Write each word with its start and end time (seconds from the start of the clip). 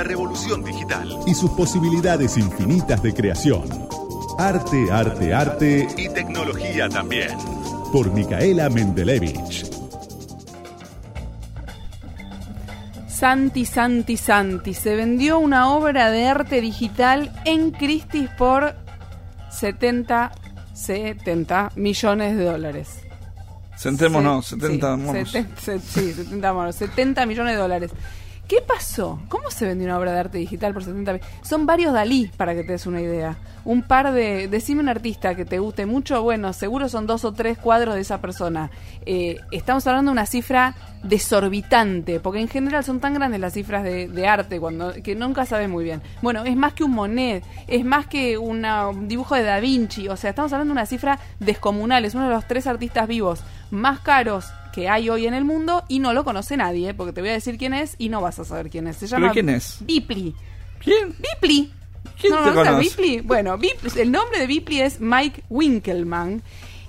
la 0.00 0.04
revolución 0.04 0.64
digital 0.64 1.14
y 1.26 1.34
sus 1.34 1.50
posibilidades 1.50 2.38
infinitas 2.38 3.02
de 3.02 3.12
creación. 3.12 3.64
Arte, 4.38 4.90
arte, 4.90 5.34
arte 5.34 5.86
y 5.94 6.08
tecnología 6.08 6.88
también. 6.88 7.36
Por 7.92 8.10
Micaela 8.10 8.70
Mendelevich. 8.70 9.66
Santi, 13.08 13.66
Santi, 13.66 14.16
Santi. 14.16 14.72
Se 14.72 14.96
vendió 14.96 15.38
una 15.38 15.70
obra 15.70 16.10
de 16.10 16.26
arte 16.26 16.62
digital 16.62 17.30
en 17.44 17.70
Christie's 17.70 18.30
por 18.38 18.74
70, 19.50 20.32
70 20.72 21.72
millones 21.76 22.38
de 22.38 22.44
dólares. 22.44 23.00
Sentémonos, 23.76 24.46
Se- 24.46 24.56
70 24.56 24.96
sí, 24.96 25.02
monos. 25.02 25.34
seten- 25.34 25.48
se- 25.60 25.78
sí, 25.80 26.12
70 26.14 26.52
monos. 26.54 26.74
70 26.76 27.26
millones 27.26 27.54
de 27.56 27.60
dólares. 27.60 27.90
¿Qué 28.50 28.60
pasó? 28.66 29.20
¿Cómo 29.28 29.48
se 29.48 29.64
vendió 29.64 29.86
una 29.86 29.96
obra 29.96 30.12
de 30.12 30.18
arte 30.18 30.38
digital 30.38 30.72
por 30.72 30.82
70 30.82 31.12
millones? 31.12 31.34
Son 31.42 31.66
varios 31.66 31.92
Dalí, 31.94 32.32
para 32.36 32.52
que 32.52 32.64
te 32.64 32.72
des 32.72 32.84
una 32.84 33.00
idea. 33.00 33.36
Un 33.64 33.82
par 33.82 34.12
de... 34.12 34.48
Decime 34.48 34.80
un 34.80 34.88
artista 34.88 35.36
que 35.36 35.44
te 35.44 35.60
guste 35.60 35.86
mucho. 35.86 36.20
Bueno, 36.24 36.52
seguro 36.52 36.88
son 36.88 37.06
dos 37.06 37.24
o 37.24 37.32
tres 37.32 37.58
cuadros 37.58 37.94
de 37.94 38.00
esa 38.00 38.20
persona. 38.20 38.72
Eh, 39.06 39.36
estamos 39.52 39.86
hablando 39.86 40.08
de 40.10 40.14
una 40.14 40.26
cifra 40.26 40.74
desorbitante, 41.04 42.18
porque 42.18 42.40
en 42.40 42.48
general 42.48 42.82
son 42.82 42.98
tan 42.98 43.14
grandes 43.14 43.40
las 43.40 43.52
cifras 43.52 43.84
de, 43.84 44.08
de 44.08 44.26
arte 44.26 44.58
cuando 44.58 44.94
que 44.94 45.14
nunca 45.14 45.46
sabes 45.46 45.68
muy 45.68 45.84
bien. 45.84 46.02
Bueno, 46.20 46.44
es 46.44 46.56
más 46.56 46.72
que 46.72 46.82
un 46.82 46.90
Monet, 46.90 47.44
es 47.68 47.84
más 47.84 48.06
que 48.08 48.36
una- 48.36 48.88
un 48.88 49.06
dibujo 49.06 49.36
de 49.36 49.42
Da 49.44 49.60
Vinci, 49.60 50.08
o 50.08 50.16
sea, 50.16 50.30
estamos 50.30 50.52
hablando 50.52 50.72
de 50.74 50.80
una 50.80 50.86
cifra 50.86 51.20
descomunal, 51.38 52.04
es 52.04 52.14
uno 52.16 52.24
de 52.28 52.34
los 52.34 52.46
tres 52.48 52.66
artistas 52.66 53.06
vivos 53.06 53.42
más 53.70 54.00
caros 54.00 54.46
que 54.72 54.88
hay 54.88 55.08
hoy 55.10 55.26
en 55.26 55.34
el 55.34 55.44
mundo 55.44 55.84
y 55.88 55.98
no 55.98 56.12
lo 56.12 56.24
conoce 56.24 56.56
nadie, 56.56 56.94
porque 56.94 57.12
te 57.12 57.20
voy 57.20 57.30
a 57.30 57.34
decir 57.34 57.58
quién 57.58 57.74
es 57.74 57.94
y 57.98 58.08
no 58.08 58.20
vas 58.20 58.38
a 58.38 58.44
saber 58.44 58.70
quién 58.70 58.86
es. 58.86 58.96
Se 58.96 59.06
llama 59.06 59.32
quién 59.32 59.48
es? 59.48 59.78
Bipli. 59.80 60.34
¿Quién? 60.82 61.14
Bipli. 61.18 61.72
¿Quién 62.20 62.32
no, 62.34 62.38
te 62.40 62.50
no, 62.50 62.54
¿sabes 62.54 62.68
conoce? 62.70 62.88
Bipli? 63.02 63.20
Bueno, 63.20 63.58
Bip- 63.58 63.96
el 63.96 64.10
nombre 64.12 64.38
de 64.38 64.46
Bipli 64.46 64.80
es 64.80 65.00
Mike 65.00 65.44
Winkelmann. 65.50 66.42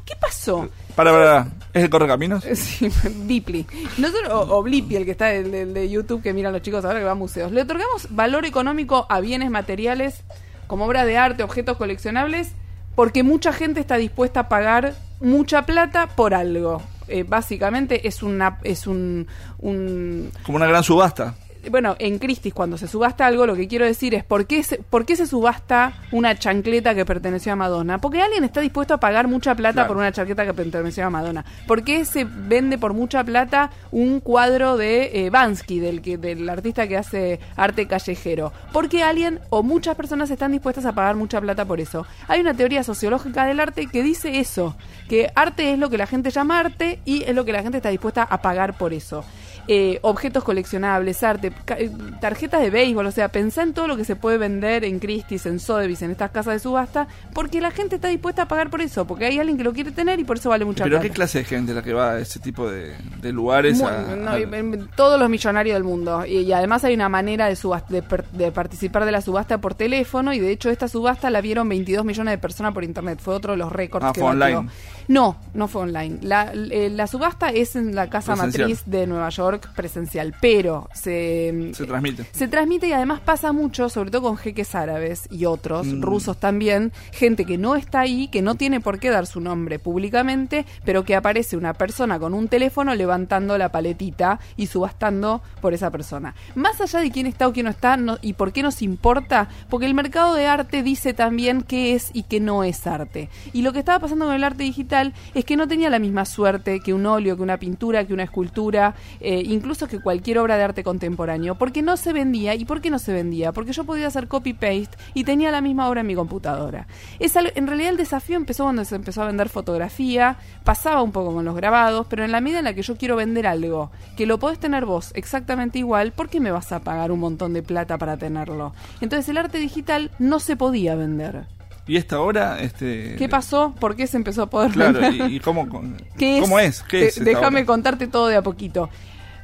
¿Qué 0.05 0.13
pasó? 0.19 0.69
Para, 0.95 1.11
para, 1.11 1.47
¿es 1.73 1.83
el 1.83 1.89
correcaminos? 1.89 2.43
Sí, 2.55 2.89
Bipli. 3.25 3.65
Nosotros, 3.97 4.29
o, 4.31 4.57
o 4.57 4.63
Blippi, 4.63 4.95
el 4.97 5.05
que 5.05 5.11
está 5.11 5.31
el, 5.33 5.53
el 5.53 5.73
de 5.73 5.89
YouTube 5.89 6.21
que 6.21 6.33
miran 6.33 6.51
los 6.53 6.61
chicos 6.61 6.83
ahora 6.83 6.99
que 6.99 7.05
va 7.05 7.11
a 7.11 7.15
museos. 7.15 7.51
Le 7.51 7.61
otorgamos 7.61 8.07
valor 8.09 8.45
económico 8.45 9.05
a 9.09 9.19
bienes 9.21 9.49
materiales 9.51 10.23
como 10.67 10.85
obra 10.85 11.05
de 11.05 11.17
arte, 11.17 11.43
objetos 11.43 11.77
coleccionables, 11.77 12.51
porque 12.95 13.23
mucha 13.23 13.53
gente 13.53 13.79
está 13.79 13.95
dispuesta 13.97 14.41
a 14.41 14.49
pagar 14.49 14.95
mucha 15.21 15.65
plata 15.65 16.07
por 16.07 16.33
algo. 16.33 16.81
Eh, 17.11 17.23
básicamente 17.23 18.07
es 18.07 18.23
una 18.23 18.59
es 18.63 18.87
un, 18.87 19.27
un 19.59 20.31
Como 20.43 20.55
una 20.55 20.67
gran 20.67 20.83
subasta. 20.83 21.35
Bueno, 21.69 21.95
en 21.99 22.17
Christie's 22.17 22.53
cuando 22.53 22.77
se 22.77 22.87
subasta 22.87 23.25
algo, 23.25 23.45
lo 23.45 23.55
que 23.55 23.67
quiero 23.67 23.85
decir 23.85 24.15
es 24.15 24.23
¿por 24.23 24.47
qué, 24.47 24.63
se, 24.63 24.77
¿por 24.77 25.05
qué 25.05 25.15
se 25.15 25.27
subasta 25.27 25.93
una 26.11 26.35
chancleta 26.37 26.95
que 26.95 27.05
perteneció 27.05 27.53
a 27.53 27.55
Madonna? 27.55 27.99
Porque 27.99 28.21
alguien 28.21 28.43
está 28.43 28.61
dispuesto 28.61 28.93
a 28.93 28.99
pagar 28.99 29.27
mucha 29.27 29.55
plata 29.55 29.73
Claro. 29.73 29.87
por 29.89 29.97
una 29.97 30.11
chancleta 30.11 30.45
que 30.45 30.53
perteneció 30.53 31.05
a 31.05 31.09
Madonna. 31.09 31.45
¿Por 31.67 31.83
qué 31.83 32.05
se 32.05 32.23
vende 32.25 32.77
por 32.77 32.93
mucha 32.93 33.23
plata 33.23 33.71
un 33.91 34.19
cuadro 34.19 34.77
de 34.77 35.25
eh, 35.25 35.29
Bansky, 35.29 35.79
del, 35.79 36.01
que, 36.01 36.17
del 36.17 36.49
artista 36.49 36.87
que 36.87 36.97
hace 36.97 37.39
arte 37.55 37.87
callejero? 37.87 38.51
Porque 38.73 39.03
alguien 39.03 39.39
o 39.49 39.63
muchas 39.63 39.95
personas 39.95 40.31
están 40.31 40.51
dispuestas 40.51 40.85
a 40.85 40.93
pagar 40.93 41.15
mucha 41.15 41.39
plata 41.39 41.65
por 41.65 41.79
eso. 41.79 42.05
Hay 42.27 42.41
una 42.41 42.53
teoría 42.53 42.83
sociológica 42.83 43.45
del 43.45 43.59
arte 43.59 43.87
que 43.87 44.03
dice 44.03 44.39
eso, 44.39 44.75
que 45.07 45.31
arte 45.35 45.73
es 45.73 45.79
lo 45.79 45.89
que 45.89 45.97
la 45.97 46.07
gente 46.07 46.31
llama 46.31 46.59
arte 46.59 46.99
y 47.05 47.23
es 47.23 47.35
lo 47.35 47.45
que 47.45 47.51
la 47.53 47.61
gente 47.61 47.77
está 47.77 47.89
dispuesta 47.89 48.23
a 48.23 48.41
pagar 48.41 48.77
por 48.77 48.93
eso 48.93 49.23
eh, 49.67 49.99
objetos 50.01 50.43
coleccionables, 50.43 51.23
arte, 51.23 51.51
eh, 51.77 51.91
tarjetas 52.19 52.61
de 52.61 52.69
béisbol, 52.69 53.05
o 53.05 53.11
sea, 53.11 53.29
pensá 53.29 53.63
en 53.63 53.73
todo 53.73 53.87
lo 53.87 53.97
que 53.97 54.05
se 54.05 54.15
puede 54.15 54.37
vender 54.37 54.83
en 54.83 54.99
Christie's, 54.99 55.45
en 55.45 55.59
Sotheby's, 55.59 56.01
en 56.01 56.11
estas 56.11 56.31
casas 56.31 56.53
de 56.53 56.59
subasta, 56.59 57.07
porque 57.33 57.61
la 57.61 57.71
gente 57.71 57.95
está 57.95 58.07
dispuesta 58.07 58.43
a 58.43 58.47
pagar 58.47 58.69
por 58.69 58.81
eso, 58.81 59.05
porque 59.05 59.25
hay 59.25 59.39
alguien 59.39 59.57
que 59.57 59.63
lo 59.63 59.73
quiere 59.73 59.91
tener 59.91 60.19
y 60.19 60.23
por 60.23 60.37
eso 60.37 60.49
vale 60.49 60.65
mucha 60.65 60.83
Pero 60.83 60.95
plata. 60.97 61.03
¿qué 61.07 61.13
clase 61.13 61.39
de 61.39 61.43
gente 61.45 61.73
la 61.73 61.81
que 61.83 61.93
va 61.93 62.11
a 62.13 62.19
ese 62.19 62.39
tipo 62.39 62.69
de, 62.69 62.95
de 63.21 63.31
lugares? 63.31 63.81
A- 63.81 64.15
no, 64.15 64.31
a- 64.31 64.87
todos 64.95 65.19
los 65.19 65.29
millonarios 65.29 65.75
del 65.75 65.83
mundo. 65.83 66.25
Y, 66.25 66.39
y 66.39 66.53
además 66.53 66.83
hay 66.83 66.93
una 66.95 67.09
manera 67.09 67.47
de, 67.47 67.55
subas- 67.55 67.87
de, 67.87 68.01
per- 68.01 68.25
de 68.31 68.51
participar 68.51 69.05
de 69.05 69.11
la 69.11 69.21
subasta 69.21 69.59
por 69.59 69.75
teléfono. 69.75 70.33
Y 70.33 70.39
de 70.39 70.51
hecho, 70.51 70.69
esta 70.69 70.87
subasta 70.87 71.29
la 71.29 71.41
vieron 71.41 71.67
22 71.69 72.03
millones 72.05 72.33
de 72.33 72.37
personas 72.37 72.73
por 72.73 72.83
internet. 72.83 73.19
Fue 73.21 73.33
otro 73.33 73.51
de 73.53 73.57
los 73.57 73.71
récords 73.71 74.05
Ah, 74.05 74.11
que 74.13 74.21
fue 74.21 74.29
batió. 74.35 74.57
online. 74.59 74.71
No, 75.07 75.37
no 75.53 75.67
fue 75.67 75.81
online. 75.83 76.19
La, 76.21 76.51
eh, 76.53 76.89
la 76.91 77.07
subasta 77.07 77.49
es 77.49 77.75
en 77.75 77.95
la 77.95 78.09
casa 78.09 78.33
Presencial. 78.33 78.69
matriz 78.69 78.83
de 78.85 79.07
Nueva 79.07 79.29
York 79.29 79.50
presencial. 79.59 80.33
Pero 80.39 80.89
se, 80.93 81.71
Se 81.73 81.85
transmite. 81.85 82.25
se 82.31 82.47
transmite 82.47 82.87
y 82.87 82.93
además 82.93 83.19
pasa 83.19 83.51
mucho, 83.51 83.89
sobre 83.89 84.11
todo 84.11 84.21
con 84.23 84.37
jeques 84.37 84.75
árabes 84.75 85.27
y 85.29 85.45
otros, 85.45 85.87
Mm. 85.87 86.01
rusos 86.01 86.37
también, 86.39 86.91
gente 87.11 87.45
que 87.45 87.57
no 87.57 87.75
está 87.75 88.01
ahí, 88.01 88.27
que 88.29 88.41
no 88.41 88.55
tiene 88.55 88.79
por 88.79 88.99
qué 88.99 89.09
dar 89.09 89.25
su 89.27 89.39
nombre 89.41 89.79
públicamente, 89.79 90.65
pero 90.85 91.03
que 91.03 91.15
aparece 91.15 91.57
una 91.57 91.73
persona 91.73 92.19
con 92.19 92.33
un 92.33 92.47
teléfono 92.47 92.95
levantando 92.95 93.57
la 93.57 93.69
paletita 93.71 94.39
y 94.57 94.67
subastando 94.67 95.41
por 95.61 95.73
esa 95.73 95.89
persona. 95.91 96.33
Más 96.55 96.79
allá 96.81 96.99
de 96.99 97.11
quién 97.11 97.27
está 97.27 97.47
o 97.47 97.53
quién 97.53 97.65
no 97.65 97.69
está 97.71 97.97
no- 97.97 98.17
y 98.21 98.33
por 98.33 98.51
qué 98.51 98.63
nos 98.63 98.81
importa, 98.81 99.49
porque 99.69 99.85
el 99.85 99.93
mercado 99.93 100.33
de 100.35 100.47
arte 100.47 100.83
dice 100.83 101.13
también 101.13 101.61
qué 101.61 101.93
es 101.95 102.09
y 102.13 102.23
qué 102.23 102.39
no 102.39 102.63
es 102.63 102.87
arte. 102.87 103.29
Y 103.53 103.61
lo 103.61 103.73
que 103.73 103.79
estaba 103.79 103.99
pasando 103.99 104.25
con 104.25 104.35
el 104.35 104.43
arte 104.43 104.63
digital 104.63 105.13
es 105.33 105.45
que 105.45 105.55
no 105.57 105.67
tenía 105.67 105.89
la 105.89 105.99
misma 105.99 106.25
suerte 106.25 106.79
que 106.79 106.93
un 106.93 107.05
óleo, 107.05 107.35
que 107.35 107.43
una 107.43 107.57
pintura, 107.57 108.05
que 108.05 108.13
una 108.13 108.23
escultura, 108.23 108.95
eh, 109.19 109.40
incluso 109.43 109.87
que 109.87 109.99
cualquier 109.99 110.39
obra 110.39 110.57
de 110.57 110.63
arte 110.63 110.83
contemporáneo, 110.83 111.55
porque 111.55 111.81
no 111.81 111.97
se 111.97 112.13
vendía. 112.13 112.55
¿Y 112.55 112.65
por 112.65 112.81
qué 112.81 112.89
no 112.89 112.99
se 112.99 113.13
vendía? 113.13 113.51
Porque 113.51 113.73
yo 113.73 113.83
podía 113.83 114.07
hacer 114.07 114.27
copy-paste 114.27 114.97
y 115.13 115.23
tenía 115.23 115.51
la 115.51 115.61
misma 115.61 115.89
obra 115.89 116.01
en 116.01 116.07
mi 116.07 116.15
computadora. 116.15 116.87
Es 117.19 117.35
al- 117.37 117.51
en 117.55 117.67
realidad 117.67 117.91
el 117.91 117.97
desafío 117.97 118.35
empezó 118.37 118.63
cuando 118.63 118.85
se 118.85 118.95
empezó 118.95 119.23
a 119.23 119.27
vender 119.27 119.49
fotografía, 119.49 120.37
pasaba 120.63 121.01
un 121.01 121.11
poco 121.11 121.33
con 121.33 121.45
los 121.45 121.55
grabados, 121.55 122.07
pero 122.09 122.23
en 122.23 122.31
la 122.31 122.41
medida 122.41 122.59
en 122.59 122.65
la 122.65 122.73
que 122.73 122.81
yo 122.81 122.97
quiero 122.97 123.15
vender 123.15 123.47
algo, 123.47 123.91
que 124.17 124.25
lo 124.25 124.37
podés 124.39 124.59
tener 124.59 124.85
vos 124.85 125.11
exactamente 125.15 125.79
igual, 125.79 126.11
¿por 126.11 126.29
qué 126.29 126.39
me 126.39 126.51
vas 126.51 126.71
a 126.71 126.79
pagar 126.81 127.11
un 127.11 127.19
montón 127.19 127.53
de 127.53 127.63
plata 127.63 127.97
para 127.97 128.17
tenerlo? 128.17 128.73
Entonces 129.01 129.27
el 129.29 129.37
arte 129.37 129.57
digital 129.59 130.11
no 130.19 130.39
se 130.39 130.55
podía 130.55 130.95
vender. 130.95 131.45
Y 131.87 131.97
esta 131.97 132.21
hora, 132.21 132.61
este... 132.61 133.15
¿Qué 133.17 133.27
pasó? 133.27 133.73
¿Por 133.79 133.95
qué 133.95 134.05
se 134.07 134.15
empezó 134.15 134.43
a 134.43 134.49
poder 134.49 134.71
Claro, 134.71 134.99
vender? 135.01 135.31
y, 135.31 135.35
y 135.37 135.39
cómo, 135.39 135.67
¿Qué 136.17 136.37
es? 136.37 136.43
¿cómo 136.43 136.59
es? 136.59 136.83
¿Qué 136.83 137.07
es 137.07 137.23
déjame 137.23 137.65
contarte 137.65 138.07
todo 138.07 138.27
de 138.27 138.35
a 138.37 138.41
poquito. 138.43 138.89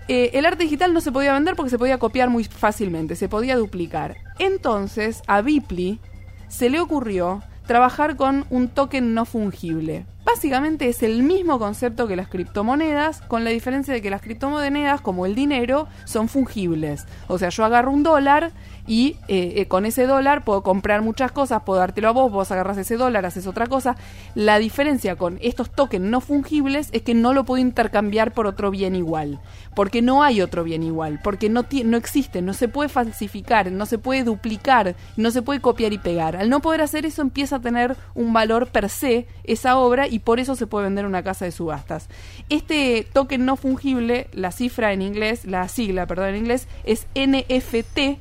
Eh, 0.07 0.31
el 0.33 0.45
arte 0.45 0.63
digital 0.63 0.93
no 0.93 1.01
se 1.01 1.11
podía 1.11 1.33
vender 1.33 1.55
porque 1.55 1.69
se 1.69 1.77
podía 1.77 1.97
copiar 1.97 2.29
muy 2.29 2.45
fácilmente, 2.45 3.15
se 3.15 3.27
podía 3.27 3.57
duplicar. 3.57 4.15
Entonces, 4.39 5.21
a 5.27 5.41
Bipli 5.41 5.99
se 6.47 6.69
le 6.69 6.79
ocurrió 6.79 7.43
trabajar 7.65 8.15
con 8.15 8.45
un 8.49 8.69
token 8.69 9.13
no 9.13 9.25
fungible. 9.25 10.05
Básicamente 10.27 10.89
es 10.89 11.03
el 11.03 11.23
mismo 11.23 11.57
concepto 11.57 12.05
que 12.05 12.17
las 12.17 12.27
criptomonedas, 12.27 13.21
con 13.21 13.45
la 13.45 13.49
diferencia 13.49 13.93
de 13.93 14.01
que 14.01 14.09
las 14.09 14.21
criptomonedas, 14.21 14.99
como 14.99 15.25
el 15.25 15.35
dinero, 15.35 15.87
son 16.03 16.27
fungibles. 16.27 17.05
O 17.29 17.37
sea, 17.37 17.47
yo 17.47 17.63
agarro 17.63 17.91
un 17.91 18.03
dólar 18.03 18.51
y 18.87 19.17
eh, 19.27 19.53
eh, 19.57 19.67
con 19.67 19.85
ese 19.85 20.05
dólar 20.05 20.43
puedo 20.43 20.63
comprar 20.63 21.01
muchas 21.01 21.31
cosas, 21.31 21.63
puedo 21.63 21.79
dártelo 21.79 22.07
a 22.07 22.11
vos, 22.11 22.31
vos 22.31 22.51
agarras 22.51 22.77
ese 22.77 22.97
dólar, 22.97 23.25
haces 23.25 23.47
otra 23.47 23.67
cosa. 23.67 23.95
La 24.33 24.59
diferencia 24.59 25.15
con 25.15 25.37
estos 25.41 25.69
tokens 25.69 26.05
no 26.05 26.19
fungibles 26.21 26.89
es 26.91 27.03
que 27.03 27.13
no 27.13 27.33
lo 27.33 27.45
puedo 27.45 27.61
intercambiar 27.61 28.33
por 28.33 28.47
otro 28.47 28.71
bien 28.71 28.95
igual. 28.95 29.39
Porque 29.75 30.01
no 30.01 30.23
hay 30.23 30.41
otro 30.41 30.63
bien 30.63 30.83
igual, 30.83 31.19
porque 31.23 31.49
no, 31.49 31.65
no 31.85 31.97
existe, 31.97 32.41
no 32.41 32.53
se 32.53 32.67
puede 32.67 32.89
falsificar, 32.89 33.71
no 33.71 33.85
se 33.85 33.97
puede 33.97 34.23
duplicar, 34.23 34.95
no 35.15 35.31
se 35.31 35.41
puede 35.41 35.61
copiar 35.61 35.93
y 35.93 35.97
pegar. 35.97 36.35
Al 36.35 36.49
no 36.49 36.61
poder 36.61 36.81
hacer 36.81 37.05
eso 37.05 37.21
empieza 37.21 37.57
a 37.57 37.61
tener 37.61 37.95
un 38.15 38.33
valor 38.33 38.67
per 38.67 38.89
se 38.89 39.27
esa 39.43 39.77
obra 39.77 40.07
y 40.07 40.16
por 40.19 40.39
eso 40.39 40.55
se 40.55 40.67
puede 40.67 40.85
vender 40.85 41.03
en 41.05 41.09
una 41.09 41.23
casa 41.23 41.45
de 41.45 41.51
subastas. 41.51 42.07
Este 42.49 43.07
token 43.13 43.45
no 43.45 43.55
fungible, 43.57 44.27
la 44.33 44.51
cifra 44.51 44.93
en 44.93 45.01
inglés, 45.01 45.45
la 45.45 45.67
sigla, 45.67 46.05
perdón, 46.05 46.29
en 46.29 46.35
inglés, 46.37 46.67
es 46.83 47.07
NFT. 47.15 48.19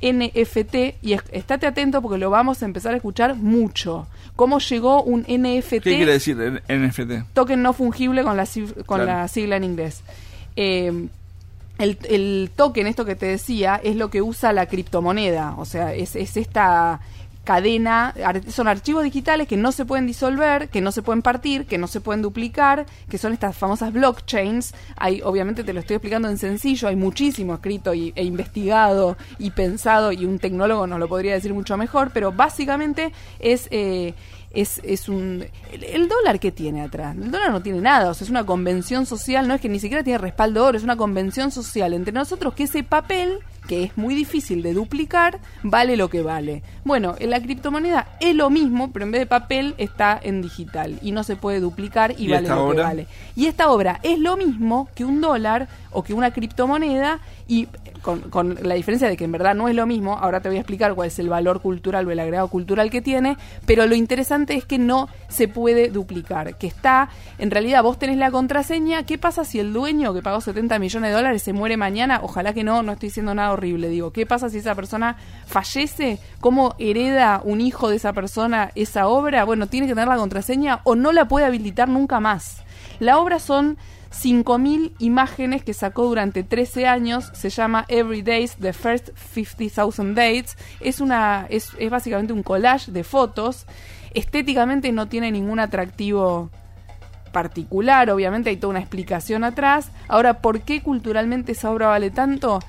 NFT 0.00 0.96
y 1.00 1.12
es- 1.12 1.22
estate 1.30 1.66
atento 1.66 2.02
porque 2.02 2.18
lo 2.18 2.28
vamos 2.28 2.60
a 2.62 2.66
empezar 2.66 2.92
a 2.92 2.96
escuchar 2.96 3.36
mucho. 3.36 4.08
¿Cómo 4.34 4.58
llegó 4.58 5.02
un 5.04 5.20
NFT? 5.28 5.82
¿Qué 5.84 5.96
quiere 5.96 6.12
decir 6.12 6.36
NFT? 6.68 7.32
token 7.34 7.62
no 7.62 7.72
fungible 7.72 8.24
con 8.24 8.36
la, 8.36 8.44
con 8.86 8.98
Claro. 8.98 9.04
la 9.04 9.28
sigla 9.28 9.56
en 9.56 9.64
inglés. 9.64 10.02
Eh, 10.56 11.06
el, 11.78 11.98
el 12.08 12.50
token, 12.56 12.86
esto 12.88 13.04
que 13.04 13.14
te 13.14 13.26
decía, 13.26 13.80
es 13.82 13.94
lo 13.96 14.10
que 14.10 14.22
usa 14.22 14.52
la 14.52 14.66
criptomoneda. 14.66 15.54
O 15.56 15.64
sea, 15.64 15.94
es, 15.94 16.16
es 16.16 16.36
esta 16.36 17.00
cadena, 17.44 18.14
son 18.48 18.68
archivos 18.68 19.02
digitales 19.02 19.48
que 19.48 19.56
no 19.56 19.72
se 19.72 19.84
pueden 19.84 20.06
disolver, 20.06 20.68
que 20.68 20.80
no 20.80 20.92
se 20.92 21.02
pueden 21.02 21.22
partir, 21.22 21.66
que 21.66 21.76
no 21.78 21.86
se 21.88 22.00
pueden 22.00 22.22
duplicar, 22.22 22.86
que 23.10 23.18
son 23.18 23.32
estas 23.32 23.56
famosas 23.56 23.92
blockchains. 23.92 24.74
Hay, 24.96 25.20
obviamente 25.22 25.64
te 25.64 25.72
lo 25.72 25.80
estoy 25.80 25.96
explicando 25.96 26.28
en 26.28 26.38
sencillo, 26.38 26.88
hay 26.88 26.96
muchísimo 26.96 27.54
escrito 27.54 27.94
y- 27.94 28.12
e 28.14 28.24
investigado 28.24 29.16
y 29.38 29.50
pensado, 29.50 30.12
y 30.12 30.24
un 30.24 30.38
tecnólogo 30.38 30.86
nos 30.86 30.98
lo 31.00 31.08
podría 31.08 31.34
decir 31.34 31.52
mucho 31.52 31.76
mejor, 31.76 32.10
pero 32.14 32.32
básicamente 32.32 33.12
es... 33.40 33.68
eh, 33.70 34.14
es, 34.54 34.82
es 34.84 35.08
un 35.08 35.46
el, 35.72 35.82
el 35.84 36.08
dólar 36.10 36.38
que 36.38 36.52
tiene 36.52 36.82
atrás 36.82 37.16
el 37.16 37.30
dólar 37.30 37.52
no 37.52 37.62
tiene 37.62 37.80
nada 37.80 38.10
o 38.10 38.12
sea 38.12 38.26
es 38.26 38.30
una 38.30 38.44
convención 38.44 39.06
social 39.06 39.48
no 39.48 39.54
es 39.54 39.62
que 39.62 39.70
ni 39.70 39.80
siquiera 39.80 40.04
tiene 40.04 40.18
respaldo 40.18 40.66
oro 40.66 40.76
es 40.76 40.84
una 40.84 40.96
convención 40.98 41.50
social 41.50 41.94
entre 41.94 42.12
nosotros 42.12 42.52
que 42.52 42.64
ese 42.64 42.82
papel 42.84 43.38
que 43.66 43.84
es 43.84 43.96
muy 43.96 44.14
difícil 44.14 44.62
de 44.62 44.74
duplicar, 44.74 45.40
vale 45.62 45.96
lo 45.96 46.08
que 46.08 46.22
vale. 46.22 46.62
Bueno, 46.84 47.14
en 47.18 47.30
la 47.30 47.40
criptomoneda 47.40 48.08
es 48.20 48.34
lo 48.34 48.50
mismo, 48.50 48.92
pero 48.92 49.04
en 49.04 49.12
vez 49.12 49.20
de 49.20 49.26
papel 49.26 49.74
está 49.78 50.18
en 50.22 50.42
digital 50.42 50.98
y 51.02 51.12
no 51.12 51.24
se 51.24 51.36
puede 51.36 51.60
duplicar 51.60 52.14
y, 52.18 52.24
¿Y 52.24 52.28
vale 52.28 52.48
lo 52.48 52.70
que 52.70 52.82
vale. 52.82 53.06
Y 53.36 53.46
esta 53.46 53.70
obra 53.70 54.00
es 54.02 54.18
lo 54.18 54.36
mismo 54.36 54.88
que 54.94 55.04
un 55.04 55.20
dólar 55.20 55.68
o 55.92 56.02
que 56.02 56.14
una 56.14 56.32
criptomoneda 56.32 57.20
y 57.48 57.68
con, 58.02 58.20
con 58.22 58.58
la 58.62 58.74
diferencia 58.74 59.08
de 59.08 59.16
que 59.16 59.24
en 59.24 59.32
verdad 59.32 59.54
no 59.54 59.68
es 59.68 59.74
lo 59.74 59.86
mismo, 59.86 60.18
ahora 60.18 60.40
te 60.40 60.48
voy 60.48 60.56
a 60.56 60.60
explicar 60.60 60.94
cuál 60.94 61.08
es 61.08 61.18
el 61.18 61.28
valor 61.28 61.60
cultural 61.60 62.06
o 62.06 62.10
el 62.10 62.18
agregado 62.18 62.48
cultural 62.48 62.90
que 62.90 63.00
tiene, 63.00 63.36
pero 63.66 63.86
lo 63.86 63.94
interesante 63.94 64.54
es 64.54 64.64
que 64.64 64.78
no 64.78 65.08
se 65.28 65.48
puede 65.48 65.88
duplicar, 65.88 66.56
que 66.56 66.66
está, 66.66 67.08
en 67.38 67.50
realidad 67.50 67.82
vos 67.82 67.98
tenés 67.98 68.16
la 68.16 68.30
contraseña, 68.30 69.04
¿qué 69.04 69.18
pasa 69.18 69.44
si 69.44 69.60
el 69.60 69.72
dueño 69.72 70.12
que 70.14 70.22
pagó 70.22 70.40
70 70.40 70.78
millones 70.78 71.10
de 71.10 71.16
dólares 71.16 71.42
se 71.42 71.52
muere 71.52 71.76
mañana? 71.76 72.20
Ojalá 72.22 72.52
que 72.52 72.64
no, 72.64 72.82
no 72.82 72.92
estoy 72.92 73.08
diciendo 73.08 73.34
nada 73.34 73.52
horrible, 73.52 73.88
digo, 73.88 74.12
¿qué 74.12 74.26
pasa 74.26 74.50
si 74.50 74.58
esa 74.58 74.74
persona 74.74 75.16
fallece? 75.46 76.18
¿Cómo 76.40 76.74
hereda 76.78 77.40
un 77.44 77.60
hijo 77.60 77.88
de 77.88 77.96
esa 77.96 78.12
persona 78.12 78.70
esa 78.74 79.06
obra? 79.08 79.44
Bueno, 79.44 79.66
tiene 79.66 79.86
que 79.86 79.94
tener 79.94 80.08
la 80.08 80.16
contraseña 80.16 80.80
o 80.84 80.96
no 80.96 81.12
la 81.12 81.28
puede 81.28 81.46
habilitar 81.46 81.88
nunca 81.88 82.20
más. 82.20 82.62
La 82.98 83.18
obra 83.18 83.38
son 83.38 83.78
5.000 84.12 84.92
imágenes 84.98 85.64
que 85.64 85.74
sacó 85.74 86.04
durante 86.06 86.44
13 86.44 86.86
años, 86.86 87.30
se 87.32 87.50
llama 87.50 87.84
Every 87.88 88.22
Days, 88.22 88.56
The 88.60 88.72
First 88.72 89.10
50,000 89.32 90.14
Dates. 90.14 90.56
Es, 90.80 91.00
una, 91.00 91.46
es, 91.48 91.70
es 91.78 91.90
básicamente 91.90 92.32
un 92.32 92.42
collage 92.42 92.92
de 92.92 93.04
fotos. 93.04 93.66
Estéticamente 94.14 94.92
no 94.92 95.08
tiene 95.08 95.32
ningún 95.32 95.58
atractivo 95.58 96.50
particular, 97.32 98.10
obviamente 98.10 98.50
hay 98.50 98.56
toda 98.56 98.72
una 98.72 98.80
explicación 98.80 99.42
atrás. 99.42 99.90
Ahora, 100.06 100.40
¿por 100.40 100.60
qué 100.60 100.82
culturalmente 100.82 101.52
esa 101.52 101.70
obra 101.70 101.88
vale 101.88 102.10
tanto? 102.10 102.60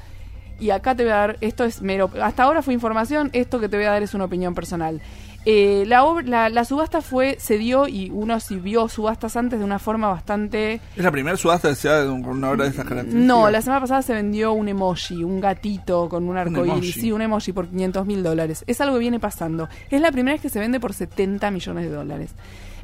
Y 0.60 0.69
acá 0.69 0.96
te 0.96 1.04
voy 1.04 1.12
a 1.12 1.18
dar, 1.18 1.38
esto 1.42 1.66
es 1.66 1.81
mero, 1.81 2.10
hasta 2.22 2.44
ahora 2.44 2.62
fue 2.62 2.74
información, 2.74 3.30
esto 3.34 3.60
que 3.60 3.68
te 3.68 3.75
voy 3.75 3.86
a 3.86 3.92
dar 3.92 4.04
es 4.04 4.13
una 4.13 4.25
opinión 4.25 4.56
personal. 4.56 5.01
Eh, 5.45 5.84
la, 5.88 6.04
obra- 6.06 6.25
la, 6.25 6.50
la 6.50 6.63
subasta 6.66 7.01
fue, 7.01 7.38
se 7.40 7.57
dio 7.57 7.88
y 7.88 8.10
uno 8.12 8.40
si 8.40 8.56
vio 8.56 8.88
subastas 8.88 9.36
antes 9.36 9.60
de 9.60 9.66
una 9.66 9.78
forma 9.80 10.07
bastante... 10.07 10.80
¿Es 10.95 11.04
la 11.04 11.12
primera 11.12 11.36
subasta 11.36 11.69
que 11.69 11.75
se 11.75 11.90
da 11.90 12.06
con 12.06 12.25
una 12.25 12.51
obra 12.51 12.63
de 12.63 12.69
estas 12.69 12.86
características? 12.86 13.25
No, 13.28 13.50
la 13.50 13.62
semana 13.62 13.81
pasada 13.81 14.01
se 14.01 14.13
vendió 14.13 14.54
un 14.54 14.69
emoji, 14.69 15.24
un 15.24 15.42
gatito 15.42 16.07
con 16.07 16.28
un 16.30 16.38
arco 16.38 16.66
iris, 16.66 16.95
sí, 16.95 17.12
un 17.12 17.22
emoji 17.22 17.51
por 17.51 17.68
500 17.68 18.06
mil 18.06 18.24
dólares. 18.24 18.63
Es 18.68 18.80
algo 18.80 18.95
que 18.95 19.00
viene 19.01 19.19
pasando. 19.19 19.68
Es 19.90 20.00
la 20.01 20.12
primera 20.12 20.34
vez 20.36 20.42
que 20.42 20.50
se 20.50 20.60
vende 20.60 20.80
por 20.80 20.94
70 20.94 21.51
millones 21.51 21.89
de 21.89 21.92
dólares. 21.96 22.31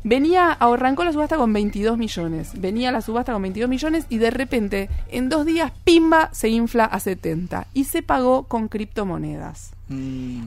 Venía, 0.04 0.54
arrancó 0.54 1.04
la 1.04 1.12
subasta 1.12 1.36
con 1.38 1.52
22 1.52 1.98
millones. 1.98 2.52
Venía 2.60 2.92
la 2.92 3.02
subasta 3.02 3.34
con 3.34 3.42
22 3.42 3.70
millones 3.70 4.06
y 4.10 4.18
de 4.18 4.32
repente, 4.32 4.90
en 5.12 5.28
dos 5.28 5.46
días, 5.46 5.72
pimba, 5.84 6.30
se 6.34 6.48
infla 6.50 6.86
a 6.86 7.00
70. 7.02 7.68
Y 7.74 7.84
se 7.86 8.02
pagó 8.02 8.44
con 8.44 8.70
criptomonedas. 8.70 9.72
Mm, 9.90 10.42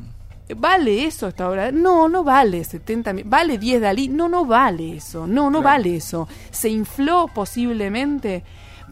¿Vale 0.57 1.05
eso 1.07 1.29
esta 1.29 1.49
obra? 1.49 1.73
No, 1.73 2.09
no 2.09 2.25
vale 2.25 2.63
70 2.65 3.13
mil. 3.13 3.25
¿Vale 3.25 3.59
10 3.59 3.81
Dalí? 3.81 4.09
No, 4.09 4.29
no 4.29 4.45
vale 4.45 4.97
eso. 4.97 5.27
No, 5.27 5.45
no 5.51 5.61
Claro. 5.61 5.65
vale 5.79 5.97
eso. 5.97 6.29
¿Se 6.51 6.69
infló 6.69 7.29
posiblemente? 7.33 8.45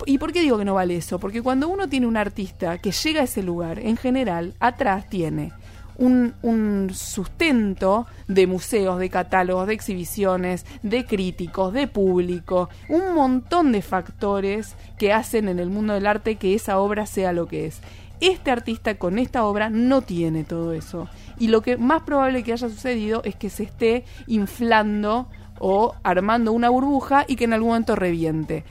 ¿Y 0.07 0.17
por 0.19 0.33
qué 0.33 0.41
digo 0.41 0.57
que 0.57 0.65
no 0.65 0.75
vale 0.75 0.97
eso? 0.97 1.19
Porque 1.19 1.43
cuando 1.43 1.69
uno 1.69 1.89
tiene 1.89 2.07
un 2.07 2.17
artista 2.17 2.79
que 2.79 2.93
llega 2.93 3.21
a 3.21 3.25
ese 3.25 3.43
lugar, 3.43 3.79
en 3.81 3.97
general, 3.99 4.55
atrás 4.59 5.09
tiene 5.11 5.53
un, 6.01 6.91
sustento 6.93 8.07
de 8.27 8.47
museos, 8.47 8.99
de 8.99 9.11
catálogos, 9.11 9.67
de 9.67 9.75
exhibiciones, 9.75 10.65
de 10.83 11.05
críticos, 11.05 11.73
de 11.73 11.87
público, 11.87 12.69
un 12.89 13.15
montón 13.15 13.73
de 13.73 13.83
factores 13.83 14.77
que 14.99 15.13
hacen 15.13 15.49
en 15.49 15.59
el 15.59 15.71
mundo 15.71 15.95
del 15.95 16.07
arte 16.07 16.37
que 16.37 16.55
esa 16.55 16.79
obra 16.79 17.07
sea 17.07 17.33
lo 17.33 17.47
que 17.47 17.67
es. 17.67 17.81
Este 18.21 18.51
artista 18.51 18.97
con 18.97 19.19
esta 19.19 19.45
obra 19.45 19.71
no 19.71 20.03
tiene 20.03 20.45
todo 20.45 20.73
eso. 20.73 21.09
Y 21.39 21.49
lo 21.49 21.63
que 21.63 21.77
más 21.77 22.03
probable 22.03 22.43
que 22.43 22.53
haya 22.53 22.69
sucedido 22.69 23.23
es 23.25 23.35
que 23.35 23.49
se 23.49 23.63
esté 23.63 24.05
inflando 24.27 25.29
o 25.59 25.95
armando 26.03 26.53
una 26.53 26.71
burbuja 26.71 27.25
y 27.29 27.37
que 27.37 27.45
en 27.45 27.53
algún 27.53 27.71
momento 27.71 27.97
reviente. 27.97 28.65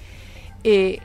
Eh, 0.63 0.99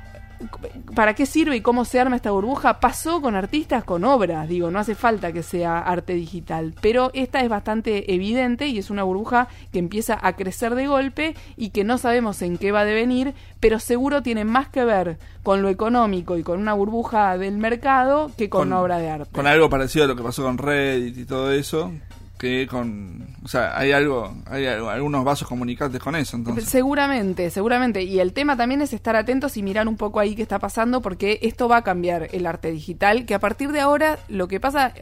¿Para 0.94 1.14
qué 1.14 1.26
sirve 1.26 1.56
y 1.56 1.60
cómo 1.60 1.84
se 1.84 2.00
arma 2.00 2.16
esta 2.16 2.30
burbuja? 2.30 2.80
Pasó 2.80 3.20
con 3.20 3.34
artistas 3.34 3.84
con 3.84 4.04
obras, 4.04 4.48
digo, 4.48 4.70
no 4.70 4.78
hace 4.78 4.94
falta 4.94 5.32
que 5.32 5.42
sea 5.42 5.78
arte 5.78 6.14
digital, 6.14 6.74
pero 6.80 7.10
esta 7.14 7.42
es 7.42 7.48
bastante 7.48 8.14
evidente 8.14 8.68
y 8.68 8.78
es 8.78 8.90
una 8.90 9.02
burbuja 9.02 9.48
que 9.72 9.78
empieza 9.78 10.18
a 10.20 10.34
crecer 10.34 10.74
de 10.74 10.86
golpe 10.86 11.34
y 11.56 11.70
que 11.70 11.84
no 11.84 11.98
sabemos 11.98 12.42
en 12.42 12.58
qué 12.58 12.72
va 12.72 12.80
a 12.80 12.84
devenir, 12.84 13.34
pero 13.60 13.78
seguro 13.80 14.22
tiene 14.22 14.44
más 14.44 14.68
que 14.68 14.84
ver 14.84 15.18
con 15.42 15.62
lo 15.62 15.68
económico 15.68 16.36
y 16.36 16.42
con 16.42 16.60
una 16.60 16.74
burbuja 16.74 17.36
del 17.38 17.58
mercado 17.58 18.30
que 18.36 18.48
con, 18.48 18.68
una 18.68 18.80
obra 18.80 18.98
de 18.98 19.10
arte. 19.10 19.30
Con 19.32 19.46
algo 19.46 19.68
parecido 19.68 20.04
a 20.04 20.08
lo 20.08 20.16
que 20.16 20.22
pasó 20.22 20.42
con 20.42 20.58
Reddit 20.58 21.18
y 21.18 21.24
todo 21.24 21.52
eso, 21.52 21.92
que 22.44 22.66
con... 22.66 23.24
O 23.44 23.48
sea, 23.48 23.76
hay 23.78 23.92
algo, 23.92 24.32
hay 24.46 24.66
algo- 24.66 24.88
algunos 24.88 25.24
vasos 25.24 25.46
comunicantes 25.48 26.00
con 26.00 26.16
eso, 26.16 26.36
entonces. 26.36 26.64
Seguramente, 26.64 27.50
seguramente. 27.50 28.02
Y 28.02 28.20
el 28.20 28.32
tema 28.32 28.56
también 28.56 28.80
es 28.80 28.92
estar 28.92 29.16
atentos 29.16 29.56
y 29.56 29.62
mirar 29.62 29.86
un 29.86 29.96
poco 29.96 30.18
ahí 30.20 30.34
qué 30.34 30.42
está 30.42 30.58
pasando, 30.58 31.02
porque 31.02 31.38
esto 31.42 31.68
va 31.68 31.78
a 31.78 31.82
cambiar 31.82 32.28
el 32.32 32.46
arte 32.46 32.70
digital, 32.70 33.26
que 33.26 33.34
a 33.34 33.40
partir 33.40 33.70
de 33.72 33.80
ahora 33.80 34.18
lo 34.28 34.48
que 34.48 34.60
pasa 34.60 34.92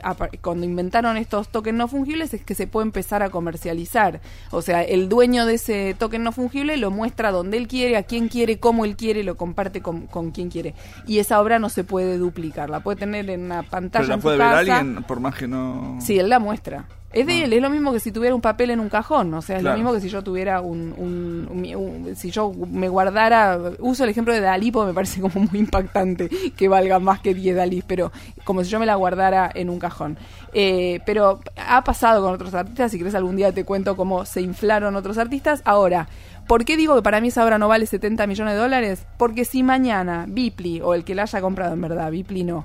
cuando 0.40 0.66
inventaron 0.66 1.16
estos 1.16 1.48
tokens 1.50 1.78
no 1.78 1.86
fungibles 1.88 2.34
es 2.34 2.44
que 2.44 2.54
se 2.56 2.66
puede 2.66 2.86
empezar 2.86 3.22
a 3.22 3.30
comercializar. 3.30 4.20
O 4.50 4.60
sea, 4.62 4.82
el 4.82 5.08
dueño 5.08 5.46
de 5.46 5.54
ese 5.54 5.94
token 5.98 6.22
no 6.24 6.32
fungible 6.32 6.76
lo 6.76 6.90
muestra 6.90 7.30
donde 7.30 7.56
él 7.58 7.68
quiere, 7.68 7.96
a 7.96 8.02
quién 8.02 8.28
quiere, 8.28 8.58
cómo 8.58 8.84
él 8.84 8.96
quiere, 8.96 9.22
lo 9.22 9.36
comparte 9.36 9.82
con, 9.82 10.06
con 10.08 10.30
quien 10.32 10.50
quiere. 10.50 10.74
Y 11.06 11.18
esa 11.18 11.40
obra 11.40 11.58
no 11.58 11.68
se 11.68 11.84
puede 11.84 12.18
duplicar, 12.18 12.70
la 12.70 12.80
puede 12.80 12.98
tener 12.98 13.30
en 13.30 13.42
una 13.44 13.62
pantalla 13.62 14.02
Pero 14.04 14.08
la 14.08 14.14
en 14.14 14.20
su 14.20 14.24
puede 14.24 14.38
ver 14.38 14.46
casa. 14.66 14.78
alguien, 14.78 15.02
por 15.04 15.20
más 15.20 15.34
que 15.36 15.46
no... 15.46 15.98
Sí, 16.00 16.18
él 16.18 16.28
la 16.28 16.38
muestra. 16.40 16.86
Es 17.12 17.26
de 17.26 17.32
Ah. 17.34 17.44
él, 17.44 17.52
es 17.52 17.60
lo 17.62 17.68
mismo 17.70 17.92
que 17.92 18.00
si 18.00 18.10
tuviera 18.10 18.34
un 18.34 18.40
papel 18.40 18.70
en 18.70 18.80
un 18.80 18.88
cajón, 18.88 19.32
o 19.34 19.42
sea, 19.42 19.56
es 19.56 19.62
Claro. 19.62 19.76
lo 19.76 19.82
mismo 19.82 19.94
que 19.94 20.00
si 20.00 20.08
yo 20.08 20.22
tuviera 20.22 20.60
un, 20.60 20.94
un- 20.96 21.46
un- 21.50 21.76
un- 22.06 22.16
si 22.16 22.30
yo 22.30 22.52
me 22.70 22.88
guardara, 22.88 23.58
uso 23.80 24.04
el 24.04 24.10
ejemplo 24.10 24.32
de 24.32 24.40
Dalí 24.40 24.70
porque 24.70 24.88
me 24.88 24.94
parece 24.94 25.20
como 25.20 25.46
muy 25.50 25.60
impactante 25.60 26.30
que 26.56 26.68
valga 26.68 26.98
más 26.98 27.20
que 27.20 27.34
10 27.34 27.54
Dalí, 27.56 27.82
pero 27.86 28.12
como 28.44 28.64
si 28.64 28.70
yo 28.70 28.78
me 28.80 28.86
la 28.86 28.94
guardara 28.94 29.50
en 29.54 29.68
un 29.70 29.78
cajón. 29.78 30.16
Eh, 30.54 31.00
pero 31.04 31.40
ha 31.66 31.84
pasado 31.84 32.22
con 32.22 32.32
otros 32.34 32.54
artistas, 32.54 32.90
si 32.90 32.98
querés 32.98 33.14
algún 33.14 33.36
día 33.36 33.52
te 33.52 33.64
cuento 33.64 33.96
cómo 33.96 34.24
se 34.24 34.40
inflaron 34.40 34.96
otros 34.96 35.18
artistas. 35.18 35.62
Ahora, 35.64 36.08
¿por 36.46 36.64
qué 36.64 36.76
digo 36.76 36.94
que 36.96 37.02
para 37.02 37.20
mí 37.20 37.28
esa 37.28 37.44
obra 37.44 37.58
no 37.58 37.68
vale 37.68 37.86
70 37.86 38.26
millones 38.26 38.54
de 38.54 38.60
dólares? 38.60 39.06
Porque 39.18 39.44
si 39.44 39.62
mañana 39.62 40.24
Bipli, 40.28 40.80
o 40.80 40.94
el 40.94 41.04
que 41.04 41.14
la 41.14 41.22
haya 41.22 41.40
comprado 41.40 41.74
en 41.74 41.80
verdad, 41.82 42.10
Bipli 42.10 42.44
no, 42.44 42.64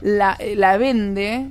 la, 0.00 0.38
la 0.56 0.76
vende, 0.78 1.48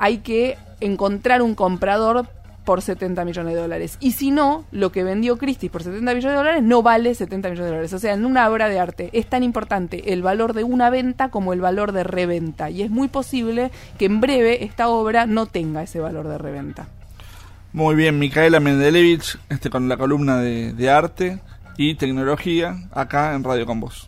hay 0.00 0.18
que 0.18 0.58
encontrar 0.80 1.42
un 1.42 1.54
comprador 1.54 2.26
por 2.64 2.82
70 2.82 3.24
millones 3.24 3.54
de 3.54 3.60
dólares. 3.60 3.96
Y 4.00 4.12
si 4.12 4.30
no, 4.30 4.64
lo 4.72 4.92
que 4.92 5.04
vendió 5.04 5.38
Christie's 5.38 5.70
por 5.70 5.82
70 5.82 6.14
millones 6.14 6.32
de 6.32 6.38
dólares 6.38 6.62
no 6.62 6.82
vale 6.82 7.14
70 7.14 7.50
millones 7.50 7.66
de 7.66 7.70
dólares. 7.70 7.92
O 7.92 7.98
sea, 7.98 8.14
en 8.14 8.24
una 8.24 8.48
obra 8.48 8.68
de 8.68 8.78
arte 8.78 9.10
es 9.12 9.26
tan 9.26 9.42
importante 9.42 10.12
el 10.12 10.22
valor 10.22 10.54
de 10.54 10.64
una 10.64 10.90
venta 10.90 11.30
como 11.30 11.52
el 11.52 11.60
valor 11.60 11.92
de 11.92 12.04
reventa. 12.04 12.70
Y 12.70 12.82
es 12.82 12.90
muy 12.90 13.08
posible 13.08 13.70
que 13.98 14.06
en 14.06 14.20
breve 14.20 14.64
esta 14.64 14.88
obra 14.88 15.26
no 15.26 15.46
tenga 15.46 15.82
ese 15.82 16.00
valor 16.00 16.28
de 16.28 16.38
reventa. 16.38 16.88
Muy 17.72 17.94
bien, 17.94 18.18
Micaela 18.18 18.58
Mendelevich, 18.58 19.38
este, 19.48 19.70
con 19.70 19.88
la 19.88 19.96
columna 19.96 20.38
de, 20.38 20.72
de 20.72 20.90
arte 20.90 21.38
y 21.76 21.94
tecnología, 21.94 22.76
acá 22.92 23.34
en 23.34 23.44
Radio 23.44 23.64
con 23.64 23.80
Vos. 23.80 23.98